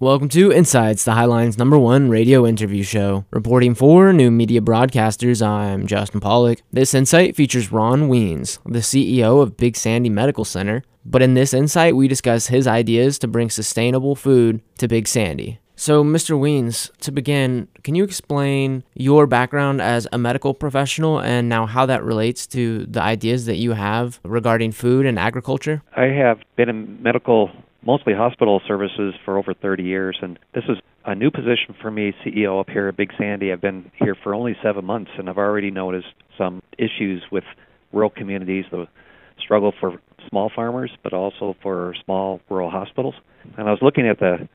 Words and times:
Welcome 0.00 0.28
to 0.28 0.52
Insights, 0.52 1.04
the 1.04 1.10
Highline's 1.10 1.58
number 1.58 1.76
one 1.76 2.08
radio 2.08 2.46
interview 2.46 2.84
show. 2.84 3.24
Reporting 3.32 3.74
for 3.74 4.12
new 4.12 4.30
media 4.30 4.60
broadcasters, 4.60 5.44
I'm 5.44 5.88
Justin 5.88 6.20
Pollock. 6.20 6.62
This 6.72 6.94
insight 6.94 7.34
features 7.34 7.72
Ron 7.72 8.08
Wiens, 8.08 8.60
the 8.64 8.78
CEO 8.78 9.42
of 9.42 9.56
Big 9.56 9.74
Sandy 9.74 10.08
Medical 10.08 10.44
Center. 10.44 10.84
But 11.04 11.20
in 11.22 11.34
this 11.34 11.52
insight, 11.52 11.96
we 11.96 12.06
discuss 12.06 12.46
his 12.46 12.68
ideas 12.68 13.18
to 13.18 13.26
bring 13.26 13.50
sustainable 13.50 14.14
food 14.14 14.62
to 14.78 14.86
Big 14.86 15.08
Sandy. 15.08 15.58
So, 15.74 16.04
Mr. 16.04 16.38
Wiens, 16.38 16.92
to 17.00 17.10
begin, 17.10 17.66
can 17.82 17.96
you 17.96 18.04
explain 18.04 18.84
your 18.94 19.26
background 19.26 19.82
as 19.82 20.06
a 20.12 20.18
medical 20.18 20.54
professional 20.54 21.20
and 21.20 21.48
now 21.48 21.66
how 21.66 21.86
that 21.86 22.04
relates 22.04 22.46
to 22.48 22.86
the 22.86 23.02
ideas 23.02 23.46
that 23.46 23.56
you 23.56 23.72
have 23.72 24.20
regarding 24.22 24.70
food 24.70 25.06
and 25.06 25.18
agriculture? 25.18 25.82
I 25.96 26.04
have 26.04 26.38
been 26.54 26.68
a 26.68 26.72
medical 26.72 27.50
mostly 27.82 28.14
hospital 28.14 28.60
services 28.66 29.14
for 29.24 29.38
over 29.38 29.54
30 29.54 29.82
years, 29.82 30.18
and 30.22 30.38
this 30.54 30.64
is 30.68 30.78
a 31.04 31.14
new 31.14 31.30
position 31.30 31.74
for 31.80 31.90
me, 31.90 32.12
CEO 32.24 32.60
up 32.60 32.68
here 32.68 32.88
at 32.88 32.96
Big 32.96 33.10
Sandy. 33.16 33.52
I've 33.52 33.60
been 33.60 33.90
here 33.94 34.14
for 34.22 34.34
only 34.34 34.56
seven 34.62 34.84
months, 34.84 35.10
and 35.16 35.28
I've 35.28 35.38
already 35.38 35.70
noticed 35.70 36.12
some 36.36 36.62
issues 36.76 37.22
with 37.30 37.44
rural 37.92 38.10
communities, 38.10 38.64
the 38.70 38.86
struggle 39.40 39.72
for 39.80 40.00
small 40.28 40.50
farmers, 40.54 40.90
but 41.02 41.12
also 41.12 41.56
for 41.62 41.94
small 42.04 42.40
rural 42.50 42.70
hospitals. 42.70 43.14
And 43.56 43.68
I 43.68 43.70
was 43.70 43.80
looking 43.80 44.06
at 44.06 44.18
the 44.18 44.48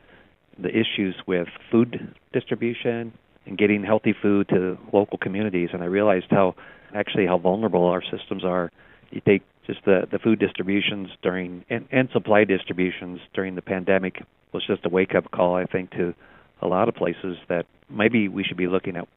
the 0.59 0.69
issues 0.69 1.15
with 1.25 1.47
food 1.71 2.13
distribution 2.31 3.11
and 3.47 3.57
getting 3.57 3.83
healthy 3.83 4.13
food 4.21 4.47
to 4.49 4.77
local 4.91 5.17
communities, 5.17 5.69
and 5.73 5.81
I 5.81 5.87
realized 5.87 6.27
how 6.29 6.55
actually 6.93 7.25
how 7.25 7.39
vulnerable 7.39 7.85
our 7.85 8.03
systems 8.03 8.45
are. 8.45 8.71
You 9.09 9.21
take 9.25 9.41
just 9.65 9.83
the 9.85 10.07
the 10.11 10.19
food 10.19 10.39
distributions 10.39 11.09
during 11.21 11.65
and, 11.69 11.87
and 11.91 12.09
supply 12.11 12.43
distributions 12.43 13.19
during 13.33 13.55
the 13.55 13.61
pandemic 13.61 14.23
was 14.53 14.63
just 14.67 14.85
a 14.85 14.89
wake 14.89 15.15
up 15.15 15.31
call 15.31 15.55
I 15.55 15.65
think 15.65 15.91
to 15.91 16.13
a 16.61 16.67
lot 16.67 16.87
of 16.87 16.95
places 16.95 17.37
that 17.49 17.65
maybe 17.89 18.27
we 18.27 18.43
should 18.43 18.57
be 18.57 18.67
looking 18.67 18.95
at 18.95 19.07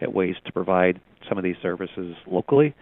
at 0.00 0.12
ways 0.12 0.34
to 0.44 0.52
provide 0.52 1.00
some 1.28 1.38
of 1.38 1.44
these 1.44 1.56
services 1.62 2.14
locally 2.26 2.74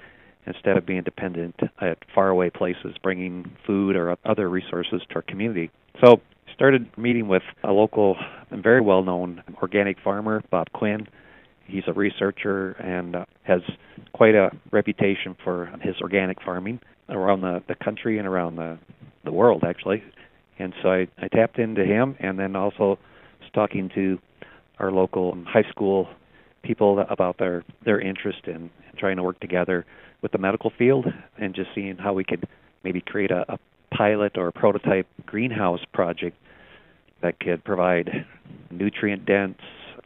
instead 0.46 0.76
of 0.76 0.84
being 0.84 1.02
dependent 1.02 1.54
at 1.80 1.98
faraway 2.14 2.50
places 2.50 2.94
bringing 3.02 3.50
food 3.66 3.96
or 3.96 4.16
other 4.24 4.48
resources 4.48 5.00
to 5.08 5.16
our 5.16 5.22
community. 5.22 5.70
So 6.04 6.20
started 6.54 6.86
meeting 6.98 7.28
with 7.28 7.42
a 7.62 7.72
local 7.72 8.16
and 8.50 8.62
very 8.62 8.80
well 8.80 9.02
known 9.02 9.42
organic 9.62 9.98
farmer, 10.00 10.42
Bob 10.50 10.68
Quinn. 10.72 11.06
He's 11.66 11.84
a 11.86 11.92
researcher 11.92 12.72
and 12.72 13.16
uh, 13.16 13.24
has 13.44 13.60
quite 14.12 14.34
a 14.34 14.50
reputation 14.70 15.34
for 15.42 15.72
his 15.82 15.94
organic 16.02 16.42
farming 16.42 16.80
around 17.08 17.42
the, 17.42 17.62
the 17.68 17.74
country 17.74 18.18
and 18.18 18.26
around 18.26 18.56
the, 18.56 18.78
the 19.24 19.32
world, 19.32 19.64
actually. 19.66 20.02
And 20.58 20.72
so 20.82 20.90
I, 20.90 21.08
I 21.18 21.28
tapped 21.28 21.58
into 21.58 21.84
him 21.84 22.16
and 22.20 22.38
then 22.38 22.56
also 22.56 22.98
talking 23.52 23.90
to 23.94 24.18
our 24.78 24.90
local 24.90 25.36
high 25.46 25.68
school 25.70 26.08
people 26.62 27.04
about 27.08 27.38
their, 27.38 27.64
their 27.84 28.00
interest 28.00 28.40
in, 28.46 28.54
in 28.54 28.98
trying 28.98 29.16
to 29.16 29.22
work 29.22 29.38
together 29.40 29.84
with 30.22 30.32
the 30.32 30.38
medical 30.38 30.72
field 30.76 31.06
and 31.38 31.54
just 31.54 31.68
seeing 31.74 31.96
how 31.96 32.12
we 32.12 32.24
could 32.24 32.48
maybe 32.82 33.00
create 33.00 33.30
a, 33.30 33.44
a 33.52 33.58
pilot 33.94 34.36
or 34.36 34.48
a 34.48 34.52
prototype 34.52 35.06
greenhouse 35.26 35.80
project 35.92 36.36
that 37.22 37.38
could 37.40 37.62
provide 37.64 38.26
nutrient 38.70 39.24
dense 39.24 39.58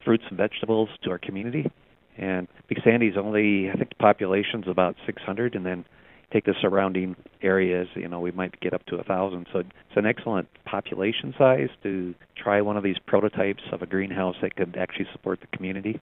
fruits 0.05 0.25
and 0.29 0.37
vegetables 0.37 0.89
to 1.03 1.11
our 1.11 1.19
community. 1.19 1.71
And 2.17 2.49
Big 2.69 2.79
Sandy's 2.83 3.17
only, 3.17 3.71
I 3.71 3.75
think 3.75 3.91
the 3.91 3.97
population's 3.97 4.67
about 4.67 4.97
600, 5.07 5.55
and 5.55 5.65
then 5.65 5.85
take 6.33 6.45
the 6.45 6.55
surrounding 6.61 7.17
areas, 7.43 7.89
you 7.95 8.09
know, 8.09 8.21
we 8.21 8.31
might 8.31 8.61
get 8.61 8.75
up 8.75 8.85
to 8.87 8.97
a 8.97 9.03
thousand. 9.03 9.47
So 9.53 9.61
it's 9.61 9.71
an 9.97 10.07
excellent 10.07 10.49
population 10.65 11.35
size 11.39 11.69
to 11.83 12.15
try 12.37 12.61
one 12.61 12.77
of 12.77 12.83
these 12.83 12.97
prototypes 13.07 13.63
of 13.73 13.83
a 13.83 13.87
greenhouse 13.87 14.37
that 14.43 14.57
could 14.57 14.77
actually 14.79 15.07
support 15.13 15.41
the 15.41 15.57
community. 15.57 16.01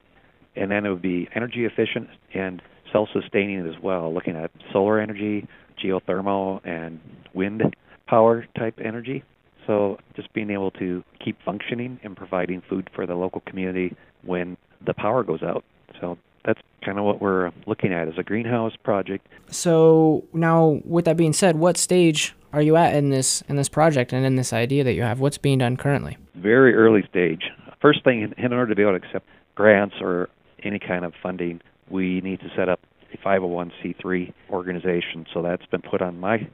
And 0.56 0.70
then 0.70 0.86
it 0.86 0.90
would 0.90 1.02
be 1.02 1.28
energy 1.34 1.64
efficient 1.64 2.08
and 2.34 2.62
self-sustaining 2.92 3.66
as 3.66 3.80
well, 3.82 4.12
looking 4.12 4.36
at 4.36 4.50
solar 4.72 5.00
energy, 5.00 5.46
geothermal, 5.82 6.60
and 6.66 6.98
wind 7.34 7.62
power 8.06 8.46
type 8.58 8.78
energy. 8.82 9.22
So 9.66 9.98
just 10.14 10.32
being 10.32 10.50
able 10.50 10.70
to 10.72 11.02
keep 11.24 11.36
functioning 11.44 12.00
and 12.02 12.16
providing 12.16 12.62
food 12.68 12.88
for 12.94 13.06
the 13.06 13.14
local 13.14 13.42
community 13.46 13.96
when 14.22 14.56
the 14.84 14.94
power 14.94 15.22
goes 15.24 15.42
out. 15.42 15.64
So 16.00 16.18
that's 16.46 16.60
kind 16.82 16.98
of 16.98 17.04
what 17.04 17.20
we're 17.20 17.50
looking 17.66 17.92
at 17.92 18.08
as 18.08 18.14
a 18.16 18.22
greenhouse 18.22 18.74
project. 18.82 19.26
So 19.50 20.24
now, 20.32 20.80
with 20.84 21.04
that 21.04 21.16
being 21.16 21.32
said, 21.32 21.56
what 21.56 21.76
stage 21.76 22.34
are 22.52 22.62
you 22.62 22.76
at 22.76 22.94
in 22.94 23.10
this 23.10 23.42
in 23.48 23.56
this 23.56 23.68
project 23.68 24.12
and 24.12 24.24
in 24.24 24.36
this 24.36 24.52
idea 24.52 24.84
that 24.84 24.94
you 24.94 25.02
have? 25.02 25.20
What's 25.20 25.38
being 25.38 25.58
done 25.58 25.76
currently? 25.76 26.16
Very 26.36 26.74
early 26.74 27.04
stage. 27.10 27.50
First 27.82 28.04
thing, 28.04 28.32
in 28.38 28.52
order 28.52 28.68
to 28.68 28.74
be 28.74 28.82
able 28.82 28.98
to 28.98 29.04
accept 29.04 29.26
grants 29.54 29.96
or 30.00 30.30
any 30.62 30.78
kind 30.78 31.04
of 31.04 31.12
funding, 31.22 31.60
we 31.90 32.20
need 32.20 32.40
to 32.40 32.50
set 32.56 32.68
up 32.68 32.80
a 33.12 33.16
501c3 33.18 34.32
organization. 34.50 35.26
So 35.32 35.42
that's 35.42 35.66
been 35.66 35.82
put 35.82 36.00
on 36.00 36.18
my 36.18 36.48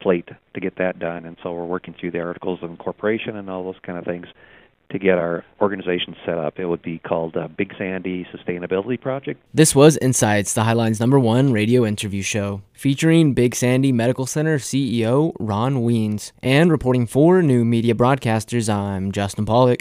plate 0.00 0.28
to 0.54 0.60
get 0.60 0.76
that 0.76 0.98
done, 0.98 1.24
and 1.24 1.36
so 1.42 1.52
we're 1.52 1.64
working 1.64 1.94
through 1.98 2.10
the 2.10 2.20
articles 2.20 2.60
of 2.62 2.70
incorporation 2.70 3.36
and 3.36 3.48
all 3.48 3.64
those 3.64 3.80
kind 3.82 3.98
of 3.98 4.04
things 4.04 4.26
to 4.92 4.98
get 4.98 5.18
our 5.18 5.44
organization 5.60 6.14
set 6.24 6.38
up. 6.38 6.58
It 6.58 6.66
would 6.66 6.82
be 6.82 6.98
called 6.98 7.36
uh, 7.36 7.48
Big 7.48 7.72
Sandy 7.78 8.26
Sustainability 8.34 9.00
Project. 9.00 9.42
This 9.52 9.74
was 9.74 9.96
Insights, 9.98 10.54
the 10.54 10.62
Highline's 10.62 11.00
number 11.00 11.18
one 11.18 11.52
radio 11.52 11.84
interview 11.84 12.22
show, 12.22 12.62
featuring 12.72 13.32
Big 13.34 13.54
Sandy 13.54 13.92
Medical 13.92 14.26
Center 14.26 14.58
CEO 14.58 15.34
Ron 15.40 15.82
Wiens. 15.82 16.32
And 16.42 16.70
reporting 16.70 17.06
for 17.06 17.42
new 17.42 17.64
media 17.64 17.94
broadcasters, 17.94 18.72
I'm 18.72 19.12
Justin 19.12 19.46
Pollock. 19.46 19.62